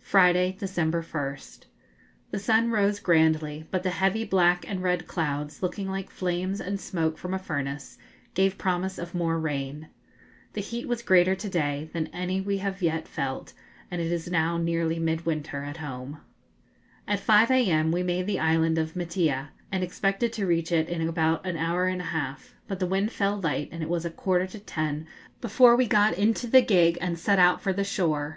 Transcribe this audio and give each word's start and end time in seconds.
Friday, 0.00 0.56
December 0.58 1.04
1st. 1.04 1.66
The 2.32 2.40
sun 2.40 2.72
rose 2.72 2.98
grandly, 2.98 3.64
but 3.70 3.84
the 3.84 3.90
heavy 3.90 4.24
black 4.24 4.68
and 4.68 4.82
red 4.82 5.06
clouds, 5.06 5.62
looking 5.62 5.88
like 5.88 6.10
flames 6.10 6.60
and 6.60 6.80
smoke 6.80 7.16
from 7.16 7.32
a 7.32 7.38
furnace, 7.38 7.96
gave 8.34 8.58
promise 8.58 8.98
of 8.98 9.14
more 9.14 9.38
rain. 9.38 9.86
The 10.54 10.60
heat 10.60 10.88
was 10.88 11.00
greater 11.02 11.36
to 11.36 11.48
day 11.48 11.88
than 11.92 12.08
any 12.08 12.40
we 12.40 12.58
have 12.58 12.82
yet 12.82 13.06
felt; 13.06 13.52
and 13.88 14.02
it 14.02 14.10
is 14.10 14.28
now 14.28 14.56
nearly 14.56 14.98
mid 14.98 15.24
winter 15.24 15.62
at 15.62 15.76
home. 15.76 16.18
[Illustration: 17.06 17.06
Maitea.] 17.06 17.14
At 17.14 17.20
5 17.20 17.50
a.m. 17.52 17.92
we 17.92 18.02
made 18.02 18.26
the 18.26 18.40
island 18.40 18.78
of 18.78 18.94
Maitea, 18.96 19.50
and 19.70 19.84
expected 19.84 20.32
to 20.32 20.44
reach 20.46 20.72
it 20.72 20.88
in 20.88 21.08
about 21.08 21.46
an 21.46 21.56
hour 21.56 21.86
and 21.86 22.00
a 22.00 22.04
half; 22.06 22.56
but 22.66 22.80
the 22.80 22.86
wind 22.86 23.12
fell 23.12 23.40
light, 23.40 23.68
and 23.70 23.80
it 23.80 23.88
was 23.88 24.04
a 24.04 24.10
quarter 24.10 24.48
to 24.48 24.58
ten 24.58 25.06
before 25.40 25.76
we 25.76 25.86
got 25.86 26.18
into 26.18 26.48
the 26.48 26.62
gig 26.62 26.98
and 27.00 27.16
set 27.16 27.38
out 27.38 27.62
for 27.62 27.72
the 27.72 27.84
shore. 27.84 28.30